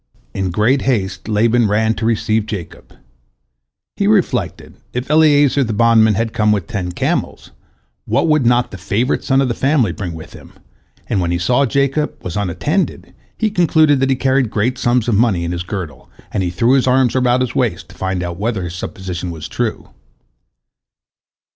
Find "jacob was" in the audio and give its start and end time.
11.69-12.35